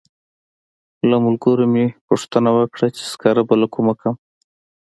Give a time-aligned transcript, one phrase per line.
[1.09, 4.15] له ملګرو مې پوښتنه وکړه چې سکاره به له کومه کړم.